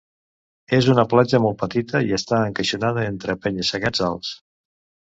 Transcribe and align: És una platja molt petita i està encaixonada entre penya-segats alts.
És 0.77 0.87
una 0.93 1.05
platja 1.11 1.41
molt 1.43 1.59
petita 1.65 2.01
i 2.09 2.17
està 2.19 2.41
encaixonada 2.49 3.07
entre 3.15 3.39
penya-segats 3.47 4.07
alts. 4.11 4.35